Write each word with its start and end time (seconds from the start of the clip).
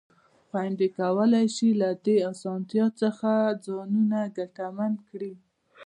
خویندې 0.47 0.87
کولای 0.99 1.45
شي 1.55 1.69
له 1.81 1.89
دې 2.05 2.17
اسانتیا 2.31 2.85
څخه 3.01 3.31
ځانونه 3.65 4.19
ګټمن 4.37 4.93
کړي. 5.09 5.33